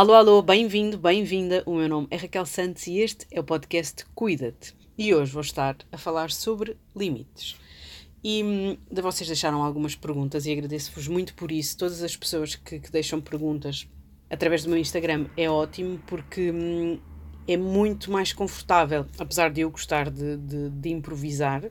Alô, 0.00 0.14
alô, 0.14 0.40
bem-vindo, 0.40 0.96
bem-vinda. 0.96 1.62
O 1.66 1.74
meu 1.74 1.86
nome 1.86 2.06
é 2.10 2.16
Raquel 2.16 2.46
Santos 2.46 2.86
e 2.86 3.00
este 3.00 3.26
é 3.30 3.38
o 3.38 3.44
podcast 3.44 4.06
Cuida-te. 4.14 4.74
E 4.96 5.14
hoje 5.14 5.30
vou 5.30 5.42
estar 5.42 5.76
a 5.92 5.98
falar 5.98 6.30
sobre 6.30 6.74
limites. 6.96 7.54
E 8.24 8.42
hum, 8.42 8.78
de 8.90 9.02
vocês 9.02 9.28
deixaram 9.28 9.62
algumas 9.62 9.94
perguntas 9.94 10.46
e 10.46 10.52
agradeço-vos 10.52 11.06
muito 11.06 11.34
por 11.34 11.52
isso. 11.52 11.76
Todas 11.76 12.02
as 12.02 12.16
pessoas 12.16 12.54
que, 12.54 12.80
que, 12.80 12.90
deixam 12.90 13.20
perguntas 13.20 13.86
através 14.30 14.64
do 14.64 14.70
meu 14.70 14.78
Instagram 14.78 15.26
é 15.36 15.50
ótimo 15.50 16.00
porque 16.06 16.50
hum, 16.50 16.98
é 17.46 17.56
muito 17.56 18.10
mais 18.10 18.32
confortável, 18.32 19.06
apesar 19.18 19.50
de 19.50 19.62
eu 19.62 19.70
gostar 19.70 20.10
de, 20.10 20.36
de, 20.36 20.70
de 20.70 20.88
improvisar 20.90 21.64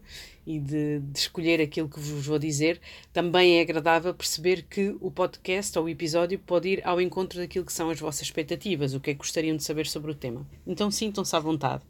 e 0.45 0.59
de, 0.59 0.99
de, 0.99 1.19
escolher 1.19 1.61
aquilo 1.61 1.87
que 1.87 1.99
vos 1.99 2.25
vou 2.25 2.39
dizer, 2.39 2.81
também 3.13 3.59
é 3.59 3.61
agradável 3.61 4.13
perceber 4.13 4.63
que 4.63 4.95
o 4.99 5.11
podcast 5.11 5.77
ou 5.77 5.85
o 5.85 5.89
episódio 5.89 6.39
pode 6.39 6.69
ir 6.69 6.81
ao 6.85 6.99
encontro 6.99 7.39
daquilo 7.39 7.65
que 7.65 7.73
são 7.73 7.89
as 7.89 7.99
vossas 7.99 8.23
expectativas, 8.23 8.93
o 8.93 8.99
que 8.99 9.11
é 9.11 9.13
que 9.13 9.19
gostariam 9.19 9.55
de 9.55 9.63
saber 9.63 9.85
sobre 9.85 10.11
o 10.11 10.15
tema. 10.15 10.45
Então 10.65 10.89
sintam-se 10.89 11.35
à 11.35 11.39
vontade 11.39 11.83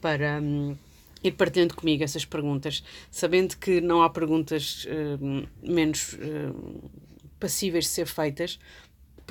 para 0.00 0.40
hum, 0.42 0.76
ir 1.22 1.32
partilhando 1.32 1.74
comigo 1.74 2.02
essas 2.02 2.24
perguntas, 2.24 2.82
sabendo 3.10 3.56
que 3.56 3.80
não 3.80 4.02
há 4.02 4.10
perguntas 4.10 4.86
hum, 5.20 5.46
menos 5.62 6.18
hum, 6.20 6.80
passíveis 7.38 7.84
de 7.84 7.90
ser 7.90 8.06
feitas, 8.06 8.58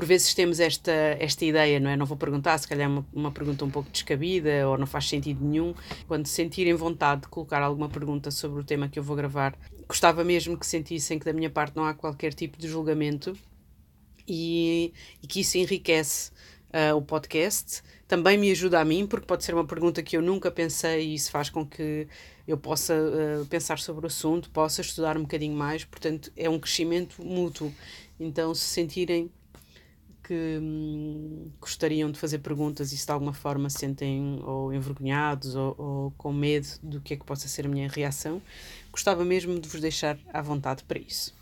por 0.02 0.07
vezes 0.07 0.33
temos 0.33 0.59
esta, 0.59 0.91
esta 1.19 1.45
ideia, 1.45 1.80
não 1.80 1.88
é? 1.88 1.95
Não 1.95 2.07
vou 2.07 2.17
perguntar, 2.17 2.57
se 2.57 2.67
calhar 2.67 2.85
é 2.85 2.91
uma, 2.91 3.05
uma 3.13 3.31
pergunta 3.31 3.63
um 3.63 3.69
pouco 3.69 3.88
descabida 3.91 4.67
ou 4.67 4.75
não 4.75 4.88
faz 4.88 5.08
sentido 5.08 5.45
nenhum. 5.45 5.75
Quando 6.08 6.25
sentirem 6.25 6.73
vontade 6.73 7.21
de 7.21 7.27
colocar 7.27 7.61
alguma 7.61 7.88
pergunta 7.88 8.31
sobre 8.31 8.59
o 8.59 8.63
tema 8.63 8.89
que 8.89 8.97
eu 8.97 9.03
vou 9.03 9.16
gravar, 9.16 9.55
gostava 9.88 10.23
mesmo 10.23 10.58
que 10.58 10.66
sentissem 10.66 11.19
que 11.19 11.25
da 11.25 11.31
minha 11.31 11.52
parte 11.52 11.75
não 11.75 11.85
há 11.85 11.93
qualquer 11.93 12.33
tipo 12.33 12.58
de 12.58 12.67
julgamento 12.67 13.38
e, 14.27 14.91
e 15.21 15.27
que 15.27 15.41
isso 15.41 15.59
enriquece 15.59 16.31
uh, 16.73 16.95
o 16.95 17.02
podcast. 17.03 17.83
Também 18.08 18.39
me 18.39 18.49
ajuda 18.49 18.80
a 18.80 18.83
mim, 18.83 19.05
porque 19.05 19.27
pode 19.27 19.43
ser 19.43 19.53
uma 19.53 19.67
pergunta 19.67 20.02
que 20.02 20.17
eu 20.17 20.21
nunca 20.23 20.49
pensei 20.49 21.09
e 21.09 21.13
isso 21.13 21.30
faz 21.30 21.47
com 21.47 21.63
que 21.63 22.08
eu 22.47 22.58
possa 22.58 22.95
uh, 22.95 23.45
pensar 23.45 23.77
sobre 23.77 24.05
o 24.05 24.08
assunto, 24.08 24.49
possa 24.49 24.81
estudar 24.81 25.15
um 25.15 25.21
bocadinho 25.21 25.55
mais. 25.55 25.86
Portanto, 25.86 26.31
é 26.36 26.49
um 26.49 26.58
crescimento 26.58 27.23
mútuo. 27.23 27.71
Então, 28.19 28.55
se 28.55 28.65
sentirem 28.65 29.30
que 30.31 30.59
hum, 30.61 31.51
gostariam 31.59 32.09
de 32.09 32.17
fazer 32.17 32.39
perguntas 32.39 32.93
e 32.93 32.97
se 32.97 33.05
de 33.05 33.11
alguma 33.11 33.33
forma 33.33 33.69
se 33.69 33.79
sentem 33.79 34.39
ou 34.45 34.73
envergonhados 34.73 35.55
ou, 35.55 35.75
ou, 35.77 36.11
com 36.11 36.31
medo 36.31 36.69
do 36.81 37.01
que 37.01 37.15
é 37.15 37.17
que 37.17 37.25
possa 37.25 37.49
ser 37.49 37.65
a 37.65 37.69
minha 37.69 37.89
reação, 37.89 38.41
gostava 38.93 39.25
mesmo 39.25 39.59
de 39.59 39.67
vos 39.67 39.81
deixar 39.81 40.17
à 40.31 40.41
vontade 40.41 40.85
para 40.85 40.97
isso. 40.97 41.35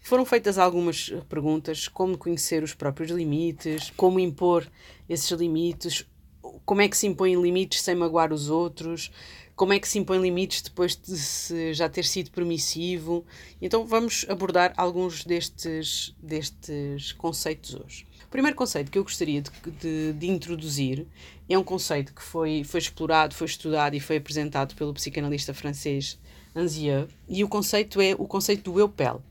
Foram 0.00 0.24
feitas 0.24 0.58
algumas 0.58 1.10
perguntas, 1.28 1.86
como 1.86 2.18
conhecer 2.18 2.64
os 2.64 2.74
próprios 2.74 3.12
limites, 3.12 3.92
como 3.96 4.18
impor 4.18 4.66
esses 5.08 5.30
limites, 5.30 6.04
como 6.64 6.80
é 6.80 6.88
que 6.88 6.96
se 6.96 7.06
impõem 7.06 7.40
limites 7.40 7.82
sem 7.82 7.94
magoar 7.94 8.32
os 8.32 8.50
outros, 8.50 9.12
como 9.54 9.72
é 9.72 9.78
que 9.78 9.86
se 9.86 10.00
impõem 10.00 10.20
limites 10.20 10.60
depois 10.60 10.96
de 10.96 11.72
já 11.72 11.88
ter 11.88 12.04
sido 12.04 12.32
permissivo. 12.32 13.24
Então 13.62 13.86
vamos 13.86 14.26
abordar 14.28 14.74
alguns 14.76 15.24
destes, 15.24 16.12
destes 16.20 17.12
conceitos 17.12 17.76
hoje 17.76 18.04
primeiro 18.34 18.56
conceito 18.56 18.90
que 18.90 18.98
eu 18.98 19.04
gostaria 19.04 19.40
de, 19.40 19.50
de, 19.80 20.12
de, 20.12 20.26
introduzir 20.26 21.06
é 21.48 21.56
um 21.56 21.62
conceito 21.62 22.12
que 22.12 22.20
foi, 22.20 22.64
foi 22.64 22.80
explorado, 22.80 23.32
foi 23.32 23.46
estudado 23.46 23.94
e 23.94 24.00
foi 24.00 24.16
apresentado 24.16 24.74
pelo 24.74 24.92
psicanalista 24.92 25.54
francês 25.54 26.18
Anzieux, 26.56 27.08
e 27.28 27.44
o 27.44 27.48
conceito 27.48 28.00
é 28.00 28.12
o 28.18 28.26
conceito 28.26 28.72
do 28.72 28.80
eu-pel. 28.80 29.22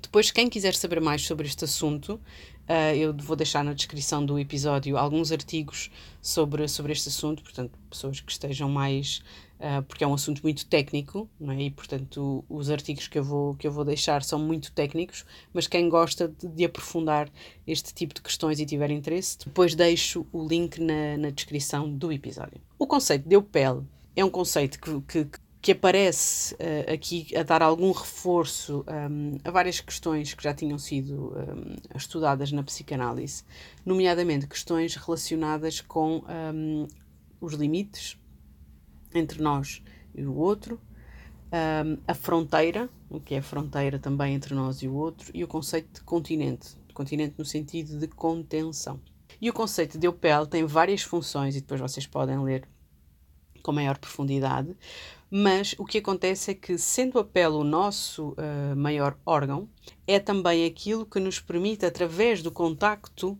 Depois, 0.00 0.30
quem 0.30 0.48
quiser 0.48 0.74
saber 0.74 1.02
mais 1.02 1.20
sobre 1.20 1.46
este 1.46 1.66
assunto, 1.66 2.14
uh, 2.14 2.96
eu 2.96 3.14
vou 3.14 3.36
deixar 3.36 3.62
na 3.62 3.74
descrição 3.74 4.24
do 4.24 4.38
episódio 4.38 4.96
alguns 4.96 5.30
artigos 5.30 5.90
sobre, 6.22 6.66
sobre 6.66 6.92
este 6.92 7.10
assunto, 7.10 7.42
portanto, 7.42 7.78
pessoas 7.90 8.20
que 8.20 8.32
estejam 8.32 8.70
mais 8.70 9.22
uh, 9.60 9.82
porque 9.82 10.04
é 10.04 10.06
um 10.06 10.14
assunto 10.14 10.42
muito 10.42 10.66
técnico, 10.66 11.28
é? 11.40 11.62
e 11.62 11.70
portanto 11.70 12.44
os 12.48 12.70
artigos 12.70 13.08
que 13.08 13.18
eu, 13.18 13.24
vou, 13.24 13.54
que 13.54 13.66
eu 13.66 13.72
vou 13.72 13.84
deixar 13.84 14.22
são 14.22 14.38
muito 14.38 14.72
técnicos, 14.72 15.24
mas 15.52 15.66
quem 15.66 15.88
gosta 15.88 16.28
de, 16.28 16.48
de 16.48 16.64
aprofundar 16.64 17.30
este 17.66 17.94
tipo 17.94 18.14
de 18.14 18.22
questões 18.22 18.60
e 18.60 18.66
tiver 18.66 18.90
interesse, 18.90 19.38
depois 19.44 19.74
deixo 19.74 20.26
o 20.32 20.46
link 20.46 20.80
na, 20.80 21.16
na 21.18 21.30
descrição 21.30 21.90
do 21.90 22.12
episódio. 22.12 22.60
O 22.78 22.86
conceito 22.86 23.28
de 23.28 23.40
pele 23.40 23.82
é 24.16 24.24
um 24.24 24.30
conceito 24.30 24.78
que, 24.80 25.00
que, 25.02 25.40
que 25.60 25.72
aparece 25.72 26.54
uh, 26.54 26.92
aqui 26.92 27.34
a 27.36 27.42
dar 27.42 27.62
algum 27.62 27.90
reforço 27.90 28.84
um, 28.86 29.38
a 29.42 29.50
várias 29.50 29.80
questões 29.80 30.34
que 30.34 30.42
já 30.42 30.52
tinham 30.54 30.78
sido 30.78 31.32
um, 31.32 31.96
estudadas 31.96 32.52
na 32.52 32.62
psicanálise, 32.62 33.42
nomeadamente 33.84 34.46
questões 34.46 34.94
relacionadas 34.94 35.80
com 35.80 36.22
um, 36.54 36.86
os 37.40 37.54
limites, 37.54 38.16
entre 39.14 39.42
nós 39.42 39.82
e 40.14 40.24
o 40.24 40.34
outro, 40.34 40.80
um, 41.54 41.98
a 42.06 42.14
fronteira, 42.14 42.88
o 43.08 43.20
que 43.20 43.34
é 43.34 43.38
a 43.38 43.42
fronteira 43.42 43.98
também 43.98 44.34
entre 44.34 44.54
nós 44.54 44.82
e 44.82 44.88
o 44.88 44.94
outro, 44.94 45.30
e 45.32 45.44
o 45.44 45.48
conceito 45.48 45.94
de 45.94 46.00
continente, 46.00 46.76
continente 46.92 47.34
no 47.38 47.44
sentido 47.44 47.98
de 47.98 48.08
contenção. 48.08 49.00
E 49.40 49.48
o 49.48 49.52
conceito 49.52 49.98
de 49.98 50.06
Eupel 50.06 50.46
tem 50.46 50.64
várias 50.64 51.02
funções, 51.02 51.54
e 51.54 51.60
depois 51.60 51.80
vocês 51.80 52.06
podem 52.06 52.42
ler 52.42 52.68
com 53.62 53.72
maior 53.72 53.98
profundidade, 53.98 54.76
mas 55.30 55.74
o 55.78 55.84
que 55.84 55.98
acontece 55.98 56.50
é 56.50 56.54
que, 56.54 56.76
sendo 56.76 57.18
a 57.18 57.24
pele 57.24 57.54
o 57.54 57.64
nosso 57.64 58.30
uh, 58.30 58.76
maior 58.76 59.16
órgão, 59.24 59.68
é 60.06 60.18
também 60.18 60.66
aquilo 60.66 61.06
que 61.06 61.18
nos 61.18 61.40
permite, 61.40 61.86
através 61.86 62.42
do 62.42 62.50
contacto 62.50 63.38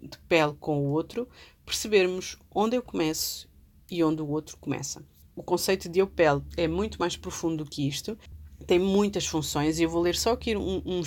de 0.00 0.18
pele 0.28 0.54
com 0.58 0.80
o 0.80 0.90
outro, 0.90 1.28
percebermos 1.64 2.38
onde 2.54 2.76
eu 2.76 2.82
começo 2.82 3.48
e 3.90 4.02
onde 4.02 4.22
o 4.22 4.28
outro 4.28 4.56
começa 4.56 5.04
o 5.36 5.42
conceito 5.42 5.88
de 5.88 6.02
Opel 6.02 6.42
é 6.56 6.66
muito 6.66 6.98
mais 6.98 7.16
profundo 7.16 7.62
do 7.62 7.70
que 7.70 7.86
isto, 7.86 8.18
tem 8.66 8.78
muitas 8.78 9.26
funções 9.26 9.78
e 9.78 9.82
eu 9.82 9.90
vou 9.90 10.02
ler 10.02 10.16
só 10.16 10.32
aqui 10.32 10.56
um, 10.56 10.82
um 10.84 11.02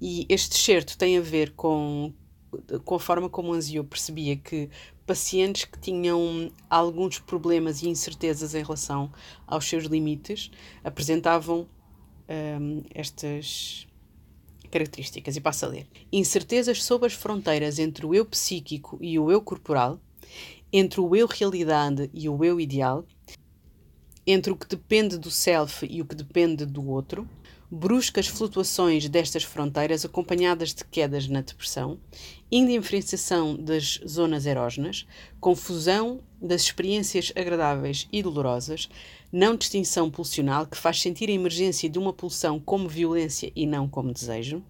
e 0.00 0.26
este 0.28 0.56
excerto 0.56 0.96
tem 0.96 1.18
a 1.18 1.20
ver 1.20 1.54
com, 1.54 2.12
com 2.84 2.94
a 2.94 3.00
forma 3.00 3.28
como 3.28 3.52
Anzio 3.52 3.82
percebia 3.82 4.36
que 4.36 4.70
pacientes 5.06 5.64
que 5.64 5.78
tinham 5.78 6.52
alguns 6.68 7.18
problemas 7.18 7.82
e 7.82 7.88
incertezas 7.88 8.54
em 8.54 8.62
relação 8.62 9.10
aos 9.46 9.64
seus 9.64 9.84
limites 9.84 10.50
apresentavam 10.84 11.66
um, 12.28 12.82
estas 12.94 13.88
características. 14.70 15.34
E 15.34 15.40
passo 15.40 15.64
a 15.64 15.68
ler. 15.68 15.86
Incertezas 16.12 16.84
sobre 16.84 17.06
as 17.06 17.14
fronteiras 17.14 17.78
entre 17.78 18.04
o 18.04 18.14
eu 18.14 18.24
psíquico 18.24 18.98
e 19.00 19.18
o 19.18 19.30
eu 19.30 19.40
corporal 19.40 19.98
entre 20.72 21.00
o 21.00 21.14
eu 21.16 21.26
realidade 21.26 22.10
e 22.12 22.28
o 22.28 22.44
eu 22.44 22.60
ideal, 22.60 23.04
entre 24.26 24.52
o 24.52 24.56
que 24.56 24.68
depende 24.68 25.16
do 25.16 25.30
self 25.30 25.86
e 25.88 26.02
o 26.02 26.04
que 26.04 26.14
depende 26.14 26.66
do 26.66 26.86
outro, 26.86 27.28
bruscas 27.70 28.26
flutuações 28.26 29.08
destas 29.08 29.42
fronteiras 29.42 30.04
acompanhadas 30.04 30.74
de 30.74 30.84
quedas 30.84 31.28
na 31.28 31.42
depressão, 31.42 31.98
indiferenciação 32.50 33.56
das 33.56 34.00
zonas 34.06 34.46
erógenas, 34.46 35.06
confusão 35.40 36.20
das 36.40 36.62
experiências 36.62 37.32
agradáveis 37.36 38.08
e 38.10 38.22
dolorosas, 38.22 38.88
não 39.30 39.56
distinção 39.56 40.10
pulsional 40.10 40.66
que 40.66 40.78
faz 40.78 41.00
sentir 41.00 41.28
a 41.28 41.32
emergência 41.32 41.90
de 41.90 41.98
uma 41.98 42.12
pulsão 42.12 42.58
como 42.58 42.88
violência 42.88 43.52
e 43.54 43.66
não 43.66 43.88
como 43.88 44.12
desejo, 44.12 44.62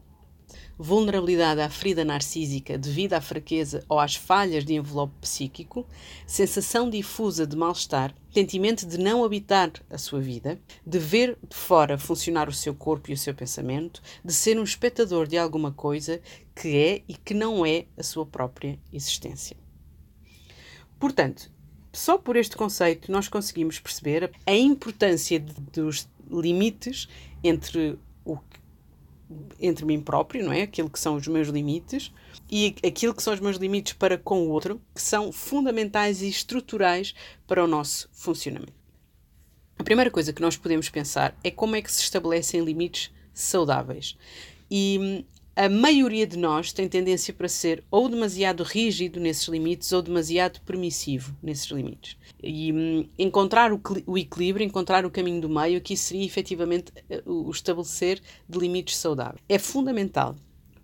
vulnerabilidade 0.79 1.61
à 1.61 1.69
ferida 1.69 2.05
narcísica 2.05 2.79
devido 2.79 3.15
à 3.15 3.21
fraqueza 3.21 3.85
ou 3.89 3.99
às 3.99 4.15
falhas 4.15 4.65
de 4.65 4.75
envelope 4.75 5.13
psíquico, 5.21 5.85
sensação 6.27 6.89
difusa 6.89 7.47
de 7.47 7.57
mal-estar, 7.57 8.15
sentimento 8.33 8.87
de 8.87 8.97
não 8.97 9.25
habitar 9.25 9.73
a 9.91 9.99
sua 9.99 10.21
vida, 10.21 10.61
de 10.87 10.99
ver 10.99 11.37
de 11.49 11.57
fora 11.57 11.99
funcionar 11.99 12.49
o 12.49 12.53
seu 12.53 12.75
corpo 12.75 13.11
e 13.11 13.15
o 13.15 13.19
seu 13.19 13.35
pensamento, 13.35 14.01
de 14.25 14.33
ser 14.33 14.59
um 14.59 14.63
espectador 14.63 15.27
de 15.27 15.37
alguma 15.37 15.73
coisa 15.73 16.21
que 16.55 16.77
é 16.77 17.03
e 17.09 17.15
que 17.15 17.35
não 17.35 17.67
é 17.67 17.87
a 17.97 18.03
sua 18.03 18.25
própria 18.25 18.79
existência. 18.93 19.57
Portanto, 20.99 21.51
só 21.93 22.19
por 22.19 22.37
este 22.37 22.57
conceito 22.57 23.11
nós 23.11 23.29
conseguimos 23.29 23.81
perceber 23.81 24.31
a 24.47 24.55
importância 24.55 25.41
de, 25.41 25.53
dos 25.73 26.09
limites 26.31 27.09
entre 27.43 27.99
o 28.25 28.39
entre 29.61 29.85
mim 29.85 30.01
próprio, 30.01 30.45
não 30.45 30.53
é? 30.53 30.63
Aquilo 30.63 30.91
que 30.91 30.99
são 30.99 31.17
os 31.17 31.27
meus 31.27 31.49
limites 31.49 32.13
e 32.51 32.75
aquilo 32.87 33.15
que 33.15 33.23
são 33.23 33.35
os 33.35 33.41
meus 33.41 33.57
limites 33.57 33.93
para 33.93 34.17
com 34.17 34.41
o 34.43 34.51
outro, 34.51 34.81
que 34.95 35.03
são 35.03 35.31
fundamentais 35.33 36.23
e 36.23 36.29
estruturais 36.29 37.15
para 37.47 37.63
o 37.63 37.67
nosso 37.67 38.09
funcionamento. 38.13 38.73
A 39.79 39.85
primeira 39.85 40.11
coisa 40.11 40.33
que 40.33 40.43
nós 40.43 40.57
podemos 40.57 40.89
pensar 40.89 41.39
é 41.45 41.51
como 41.51 41.77
é 41.77 41.83
que 41.83 41.93
se 41.93 42.03
estabelecem 42.03 42.65
limites 42.65 43.13
saudáveis. 43.33 44.17
E 44.71 45.25
a 45.59 45.69
maioria 45.69 46.25
de 46.25 46.39
nós 46.39 46.73
tem 46.73 46.89
tendência 46.89 47.35
para 47.35 47.49
ser 47.49 47.83
ou 47.91 48.09
demasiado 48.09 48.63
rígido 48.63 49.19
nesses 49.19 49.49
limites 49.49 49.91
ou 49.91 50.01
demasiado 50.01 50.61
permissivo 50.61 51.37
nesses 51.43 51.67
limites. 51.73 52.17
E 52.41 52.73
hum, 52.73 53.09
encontrar 53.19 53.73
o, 53.73 53.81
o, 54.07 54.17
equilíbrio, 54.17 54.65
encontrar 54.65 55.05
o 55.05 55.11
caminho 55.11 55.41
do 55.41 55.49
meio, 55.49 55.81
que 55.81 55.97
seria 55.97 56.25
efetivamente 56.25 56.93
eh, 57.11 57.25
o 57.27 57.51
estabelecer 57.51 58.21
de 58.49 58.57
limites 58.57 58.97
saudáveis. 58.99 59.43
É 59.49 59.59
fundamental 59.59 60.37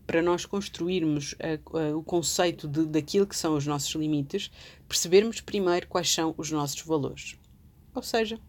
para 0.09 0.21
nós 0.21 0.45
construirmos 0.45 1.37
a, 1.39 1.79
a, 1.79 1.97
o 1.97 2.03
conceito 2.03 2.67
de, 2.67 2.85
daquilo 2.85 3.29
que 3.29 3.37
são 3.37 3.55
os 3.55 3.65
nossos 3.65 3.95
limites, 3.95 4.51
percebermos 4.89 5.41
primeiro 5.41 5.87
quais 5.87 6.13
são 6.13 6.35
os 6.37 6.51
nossos 6.51 6.83
valores. 6.83 7.39
Ou 7.95 8.03
seja, 8.03 8.41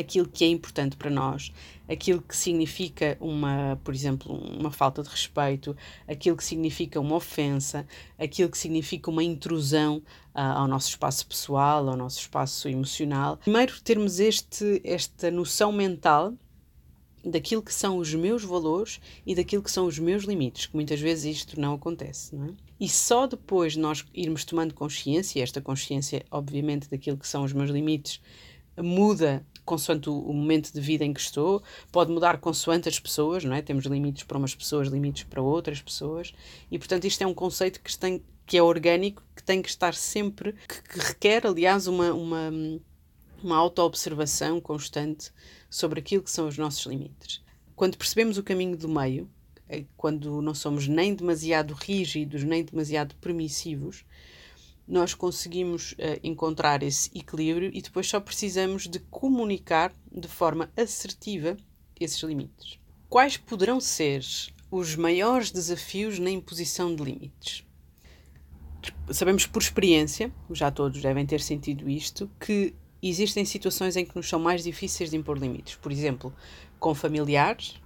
aquilo 0.00 0.28
que 0.28 0.44
é 0.44 0.48
importante 0.48 0.96
para 0.96 1.10
nós, 1.10 1.52
aquilo 1.88 2.22
que 2.22 2.36
significa 2.36 3.16
uma, 3.20 3.78
por 3.84 3.94
exemplo, 3.94 4.32
uma 4.32 4.70
falta 4.70 5.02
de 5.02 5.08
respeito, 5.08 5.76
aquilo 6.08 6.36
que 6.36 6.44
significa 6.44 7.00
uma 7.00 7.16
ofensa, 7.16 7.86
aquilo 8.18 8.50
que 8.50 8.58
significa 8.58 9.10
uma 9.10 9.22
intrusão 9.22 9.98
uh, 10.34 10.40
ao 10.56 10.68
nosso 10.68 10.88
espaço 10.88 11.26
pessoal, 11.26 11.88
ao 11.88 11.96
nosso 11.96 12.20
espaço 12.20 12.68
emocional. 12.68 13.36
Primeiro 13.38 13.80
termos 13.80 14.20
este, 14.20 14.80
esta 14.84 15.30
noção 15.30 15.72
mental 15.72 16.34
daquilo 17.24 17.62
que 17.62 17.74
são 17.74 17.98
os 17.98 18.14
meus 18.14 18.42
valores 18.42 19.00
e 19.26 19.34
daquilo 19.34 19.62
que 19.62 19.70
são 19.70 19.86
os 19.86 19.98
meus 19.98 20.24
limites, 20.24 20.66
que 20.66 20.74
muitas 20.74 21.00
vezes 21.00 21.36
isto 21.36 21.60
não 21.60 21.74
acontece, 21.74 22.34
não 22.34 22.46
é? 22.46 22.50
E 22.80 22.88
só 22.88 23.26
depois 23.26 23.76
nós 23.76 24.06
irmos 24.14 24.42
tomando 24.42 24.72
consciência, 24.72 25.42
esta 25.42 25.60
consciência, 25.60 26.24
obviamente, 26.30 26.88
daquilo 26.88 27.18
que 27.18 27.28
são 27.28 27.44
os 27.44 27.52
meus 27.52 27.68
limites, 27.68 28.22
muda 28.78 29.44
consoante 29.64 30.08
o, 30.08 30.18
o, 30.18 30.32
momento 30.32 30.72
de 30.72 30.80
vida 30.80 31.04
em 31.04 31.12
que 31.12 31.20
estou, 31.20 31.62
pode 31.90 32.10
mudar 32.12 32.38
consoante 32.38 32.88
as 32.88 32.98
pessoas, 32.98 33.44
não 33.44 33.54
é? 33.54 33.62
Temos 33.62 33.84
limites 33.86 34.24
para 34.24 34.38
umas 34.38 34.54
pessoas, 34.54 34.88
limites 34.88 35.24
para 35.24 35.42
outras 35.42 35.80
pessoas, 35.80 36.32
e 36.70 36.78
portanto 36.78 37.06
isto 37.06 37.22
é 37.22 37.26
um 37.26 37.34
conceito 37.34 37.80
que, 37.80 37.96
tem, 37.96 38.22
que 38.46 38.56
é 38.56 38.62
orgânico, 38.62 39.22
que 39.34 39.42
tem 39.42 39.62
que 39.62 39.68
estar 39.68 39.94
sempre, 39.94 40.54
que, 40.68 40.82
que 40.82 40.98
requer, 40.98 41.46
aliás, 41.46 41.86
uma, 41.86 42.12
uma, 42.12 42.50
uma 43.42 43.56
auto-observação 43.56 44.60
constante 44.60 45.32
sobre 45.68 46.00
aquilo 46.00 46.22
que 46.22 46.30
são 46.30 46.48
os 46.48 46.58
nossos 46.58 46.84
limites. 46.86 47.42
Quando 47.74 47.96
percebemos 47.96 48.36
o 48.36 48.42
caminho 48.42 48.76
do 48.76 48.88
meio, 48.88 49.30
é 49.68 49.84
quando 49.96 50.42
não 50.42 50.52
somos 50.52 50.88
nem 50.88 51.14
demasiado 51.14 51.72
rígidos, 51.74 52.42
nem 52.42 52.64
demasiado 52.64 53.14
permissivos, 53.16 54.04
nós 54.90 55.14
conseguimos 55.14 55.92
uh, 55.92 56.18
encontrar 56.22 56.82
esse 56.82 57.08
equilíbrio 57.16 57.70
e 57.72 57.80
depois 57.80 58.08
só 58.08 58.18
precisamos 58.18 58.88
de 58.88 58.98
comunicar 58.98 59.92
de 60.10 60.26
forma 60.26 60.68
assertiva 60.76 61.56
esses 61.98 62.20
limites. 62.24 62.76
Quais 63.08 63.36
poderão 63.36 63.80
ser 63.80 64.24
os 64.68 64.96
maiores 64.96 65.52
desafios 65.52 66.18
na 66.18 66.28
imposição 66.28 66.94
de 66.94 67.04
limites? 67.04 67.64
Sabemos 69.12 69.46
por 69.46 69.62
experiência, 69.62 70.32
já 70.50 70.72
todos 70.72 71.00
devem 71.00 71.24
ter 71.24 71.40
sentido 71.40 71.88
isto, 71.88 72.28
que 72.40 72.74
existem 73.00 73.44
situações 73.44 73.96
em 73.96 74.04
que 74.04 74.16
nos 74.16 74.28
são 74.28 74.40
mais 74.40 74.64
difíceis 74.64 75.10
de 75.10 75.16
impor 75.16 75.38
limites. 75.38 75.76
Por 75.76 75.92
exemplo, 75.92 76.34
com 76.80 76.94
familiares, 76.96 77.80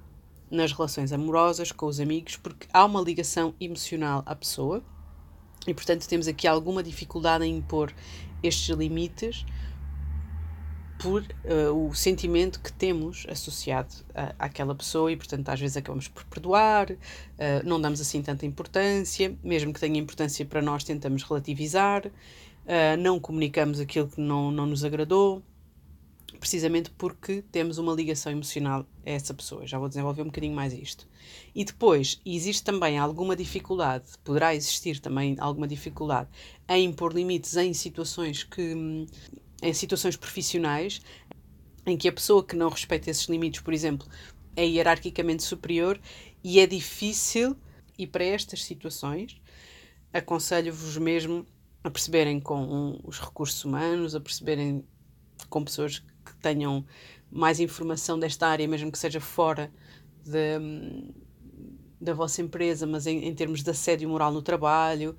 nas 0.51 0.73
relações 0.73 1.13
amorosas, 1.13 1.71
com 1.71 1.85
os 1.85 2.01
amigos, 2.01 2.37
porque 2.37 2.67
há 2.73 2.85
uma 2.85 3.03
ligação 3.03 3.55
emocional 3.61 4.23
à 4.25 4.35
pessoa 4.35 4.83
e, 5.67 5.75
portanto, 5.75 6.07
temos 6.09 6.29
aqui 6.29 6.47
alguma 6.47 6.83
dificuldade 6.83 7.45
em 7.45 7.57
impor 7.57 7.93
estes 8.43 8.69
limites 8.77 9.45
por 10.99 11.23
uh, 11.23 11.89
o 11.89 11.95
sentimento 11.95 12.61
que 12.61 12.73
temos 12.73 13.27
associado 13.29 13.95
a, 14.15 14.35
àquela 14.39 14.75
pessoa 14.75 15.11
e, 15.11 15.17
portanto, 15.17 15.49
às 15.49 15.61
vezes 15.61 15.77
acabamos 15.77 16.09
por 16.09 16.25
perdoar, 16.25 16.91
uh, 16.91 16.97
não 17.65 17.81
damos 17.81 18.01
assim 18.01 18.23
tanta 18.23 18.47
importância, 18.47 19.37
mesmo 19.43 19.73
que 19.73 19.81
tenha 19.81 19.99
importância 19.99 20.45
para 20.47 20.63
nós, 20.63 20.85
tentamos 20.85 21.23
relativizar 21.23 22.11
uh, 22.65 22.97
não 22.99 23.21
comunicamos 23.21 23.81
aquilo 23.81 24.09
que 24.09 24.21
não, 24.21 24.51
não 24.51 24.67
nos 24.67 24.85
agradou, 24.85 25.43
precisamente 26.45 26.91
porque 26.91 27.43
temos 27.51 27.79
uma 27.79 27.95
ligação 27.95 28.31
emocional 28.31 28.87
a 29.07 29.11
essa 29.11 29.33
pessoa. 29.33 29.67
Já 29.67 29.79
vou 29.79 29.89
desenvolver 29.89 30.21
um 30.21 30.27
bocadinho 30.27 30.55
mais 30.55 30.75
isto. 30.75 31.09
E 31.55 31.65
depois, 31.65 32.21
existe 32.23 32.63
também 32.63 32.99
alguma 32.99 33.35
dificuldade, 33.35 34.05
poderá 34.23 34.55
existir 34.55 35.01
também 35.01 35.37
alguma 35.39 35.67
dificuldade 35.67 36.29
em 36.69 36.85
impor 36.85 37.15
limites 37.15 37.57
em 37.57 37.73
situações 37.73 38.45
que 38.45 39.07
em 39.63 39.73
situações 39.73 40.19
profissionais 40.19 41.01
em 41.87 41.97
que 41.97 42.09
a 42.09 42.13
pessoa 42.13 42.45
que 42.45 42.55
não 42.55 42.69
respeita 42.69 43.09
esses 43.09 43.25
limites, 43.25 43.63
por 43.63 43.73
exemplo, 43.73 44.07
é 44.55 44.67
hierarquicamente 44.67 45.43
superior 45.43 45.99
e 46.43 46.61
é 46.61 46.67
difícil 46.67 47.57
e 47.99 48.07
para 48.07 48.23
estas 48.23 48.63
situações 48.65 49.41
aconselho-vos 50.13 50.99
mesmo 50.99 51.47
a 51.83 51.91
perceberem 51.91 52.39
com 52.39 53.01
os 53.03 53.19
recursos 53.19 53.65
humanos, 53.65 54.15
a 54.15 54.21
perceberem 54.21 54.85
com 55.49 55.65
pessoas 55.65 56.03
tenham 56.45 56.85
mais 57.31 57.59
informação 57.59 58.19
desta 58.19 58.47
área, 58.47 58.69
mesmo 58.69 58.93
que 58.93 58.99
seja 58.99 59.21
fora 59.21 59.73
de, 60.23 61.13
da 62.01 62.13
vossa 62.13 62.43
empresa, 62.43 62.87
mas 62.87 63.07
em, 63.07 63.25
em 63.25 63.35
termos 63.35 63.63
de 63.63 63.71
assédio 63.71 64.09
moral 64.09 64.31
no 64.31 64.43
trabalho. 64.43 65.17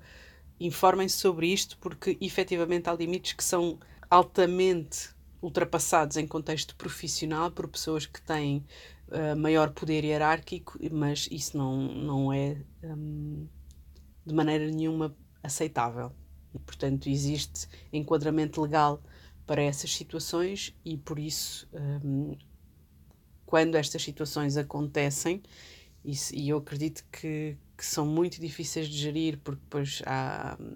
Informem-se 0.60 1.16
sobre 1.16 1.48
isto, 1.52 1.76
porque 1.78 2.16
efetivamente 2.20 2.88
há 2.88 2.94
limites 2.94 3.32
que 3.32 3.44
são 3.44 3.78
altamente 4.08 5.10
ultrapassados 5.42 6.16
em 6.16 6.26
contexto 6.26 6.76
profissional 6.76 7.50
por 7.50 7.68
pessoas 7.68 8.06
que 8.06 8.22
têm 8.22 8.64
uh, 9.08 9.36
maior 9.36 9.70
poder 9.70 10.04
hierárquico, 10.04 10.78
mas 10.90 11.28
isso 11.30 11.58
não, 11.58 11.76
não 11.76 12.32
é 12.32 12.56
um, 12.84 13.46
de 14.24 14.34
maneira 14.34 14.70
nenhuma 14.70 15.14
aceitável. 15.42 16.12
E, 16.54 16.58
portanto, 16.58 17.08
existe 17.08 17.68
enquadramento 17.92 18.62
legal 18.62 19.02
para 19.46 19.62
essas 19.62 19.94
situações 19.94 20.74
e, 20.84 20.96
por 20.96 21.18
isso, 21.18 21.68
um, 21.72 22.36
quando 23.44 23.76
estas 23.76 24.02
situações 24.02 24.56
acontecem, 24.56 25.42
e, 26.04 26.14
e 26.32 26.48
eu 26.48 26.58
acredito 26.58 27.04
que, 27.10 27.56
que, 27.76 27.84
são 27.84 28.04
muito 28.06 28.40
difíceis 28.40 28.88
de 28.88 28.96
gerir, 28.96 29.38
porque 29.42 29.60
depois 29.62 30.02
há 30.04 30.56
hum, 30.60 30.74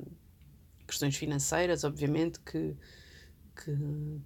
questões 0.87 1.17
financeiras, 1.17 1.85
obviamente, 1.85 2.39
que, 2.41 2.77
que, 3.57 3.77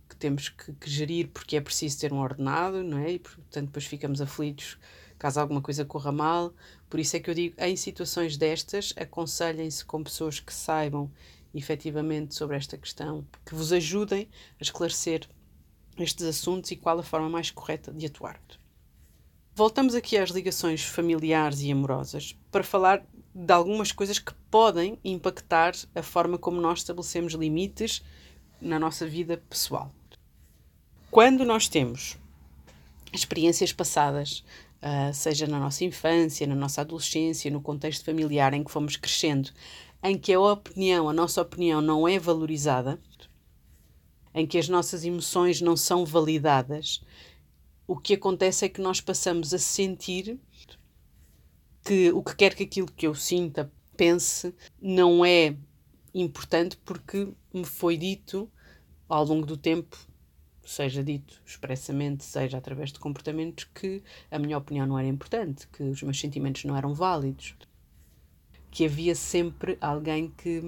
que 0.08 0.16
temos 0.16 0.48
que, 0.50 0.72
que, 0.74 0.90
gerir 0.90 1.28
porque 1.28 1.56
é 1.56 1.60
preciso 1.60 1.98
ter 2.00 2.12
um 2.12 2.18
ordenado, 2.18 2.82
não 2.82 2.98
é? 2.98 3.12
E, 3.12 3.18
portanto, 3.18 3.66
depois 3.66 3.86
ficamos 3.86 4.20
aflitos 4.20 4.78
caso 5.18 5.40
alguma 5.40 5.62
coisa 5.62 5.84
corra 5.84 6.12
mal. 6.12 6.54
Por 6.88 7.00
isso 7.00 7.16
é 7.16 7.20
que 7.20 7.30
eu 7.30 7.34
digo, 7.34 7.54
em 7.58 7.76
situações 7.76 8.36
destas, 8.36 8.92
aconselhem-se 8.96 9.84
com 9.84 10.02
pessoas 10.02 10.38
que 10.38 10.52
saibam 10.52 11.10
efetivamente 11.54 12.34
sobre 12.34 12.56
esta 12.56 12.76
questão, 12.76 13.24
que 13.46 13.54
vos 13.54 13.72
ajudem 13.72 14.28
a 14.58 14.62
esclarecer 14.62 15.28
estes 15.98 16.26
assuntos 16.26 16.70
e 16.70 16.76
qual 16.76 16.98
a 16.98 17.02
forma 17.02 17.28
mais 17.28 17.50
correta 17.50 17.92
de 17.92 18.06
atuar. 18.06 18.40
Voltamos 19.54 19.94
aqui 19.94 20.16
às 20.16 20.30
ligações 20.30 20.82
familiares 20.82 21.60
e 21.62 21.70
amorosas 21.70 22.36
para 22.50 22.64
falar 22.64 23.06
de 23.32 23.52
algumas 23.52 23.92
coisas 23.92 24.18
que 24.18 24.34
podem 24.50 24.98
impactar 25.04 25.74
a 25.94 26.02
forma 26.02 26.36
como 26.36 26.60
nós 26.60 26.80
estabelecemos 26.80 27.34
limites 27.34 28.02
na 28.60 28.78
nossa 28.78 29.06
vida 29.06 29.36
pessoal. 29.48 29.92
Quando 31.10 31.44
nós 31.44 31.68
temos 31.68 32.18
experiências 33.12 33.72
passadas, 33.72 34.44
uh, 34.82 35.14
seja 35.14 35.46
na 35.46 35.60
nossa 35.60 35.84
infância, 35.84 36.46
na 36.46 36.56
nossa 36.56 36.80
adolescência, 36.80 37.50
no 37.50 37.60
contexto 37.60 38.04
familiar 38.04 38.52
em 38.54 38.64
que 38.64 38.70
fomos 38.70 38.96
crescendo, 38.96 39.50
em 40.04 40.18
que 40.18 40.34
a 40.34 40.38
opinião, 40.38 41.08
a 41.08 41.14
nossa 41.14 41.40
opinião 41.40 41.80
não 41.80 42.06
é 42.06 42.18
valorizada, 42.18 43.00
em 44.34 44.46
que 44.46 44.58
as 44.58 44.68
nossas 44.68 45.02
emoções 45.02 45.62
não 45.62 45.78
são 45.78 46.04
validadas, 46.04 47.02
o 47.86 47.96
que 47.96 48.12
acontece 48.12 48.66
é 48.66 48.68
que 48.68 48.82
nós 48.82 49.00
passamos 49.00 49.54
a 49.54 49.58
sentir 49.58 50.38
que 51.82 52.12
o 52.12 52.22
que 52.22 52.36
quer 52.36 52.54
que 52.54 52.64
aquilo 52.64 52.92
que 52.92 53.06
eu 53.06 53.14
sinta, 53.14 53.72
pense, 53.96 54.54
não 54.80 55.24
é 55.24 55.56
importante 56.14 56.76
porque 56.84 57.32
me 57.52 57.64
foi 57.64 57.96
dito 57.96 58.50
ao 59.08 59.24
longo 59.24 59.46
do 59.46 59.56
tempo, 59.56 59.96
seja 60.66 61.02
dito 61.02 61.40
expressamente, 61.46 62.24
seja 62.24 62.58
através 62.58 62.92
de 62.92 62.98
comportamentos, 62.98 63.64
que 63.64 64.02
a 64.30 64.38
minha 64.38 64.58
opinião 64.58 64.86
não 64.86 64.98
era 64.98 65.08
importante, 65.08 65.66
que 65.68 65.82
os 65.82 66.02
meus 66.02 66.20
sentimentos 66.20 66.64
não 66.64 66.76
eram 66.76 66.92
válidos 66.92 67.54
que 68.74 68.84
havia 68.84 69.14
sempre 69.14 69.78
alguém 69.80 70.32
que, 70.36 70.60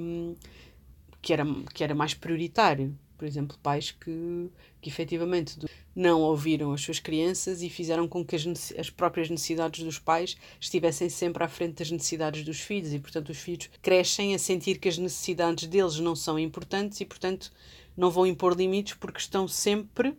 que, 1.21 1.33
era, 1.33 1.45
que 1.75 1.83
era 1.83 1.93
mais 1.93 2.15
prioritário. 2.15 2.97
Por 3.19 3.27
exemplo, 3.27 3.59
pais 3.63 3.91
que, 3.91 4.49
que 4.81 4.89
efetivamente 4.89 5.59
não 5.95 6.21
ouviram 6.21 6.73
as 6.73 6.83
suas 6.83 7.01
crianças 7.01 7.63
e 7.63 7.71
fizeram 7.71 8.07
com 8.07 8.25
que 8.25 8.37
as, 8.37 8.47
as 8.79 8.91
próprias 8.91 9.29
necessidades 9.29 9.83
dos 9.83 9.99
pais 9.99 10.37
estivessem 10.61 11.09
sempre 11.09 11.43
à 11.43 11.49
frente 11.49 11.79
das 11.79 11.91
necessidades 11.91 12.45
dos 12.45 12.61
filhos 12.61 12.93
e, 12.93 12.99
portanto, 13.01 13.31
os 13.31 13.39
filhos 13.39 13.69
crescem 13.83 14.35
a 14.35 14.39
sentir 14.39 14.79
que 14.79 14.89
as 14.89 14.99
necessidades 14.99 15.67
deles 15.67 15.99
não 15.99 16.15
são 16.15 16.39
importantes 16.39 17.01
e, 17.01 17.05
portanto, 17.05 17.51
não 17.97 18.11
vão 18.11 18.27
impor 18.27 18.55
limites 18.55 18.95
porque 18.95 19.19
estão 19.19 19.49
sempre 19.49 20.15